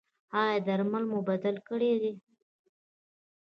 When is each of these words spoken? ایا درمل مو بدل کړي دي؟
ایا 0.41 0.55
درمل 0.67 1.03
مو 1.11 1.19
بدل 1.29 1.55
کړي 1.69 1.93
دي؟ 2.01 2.13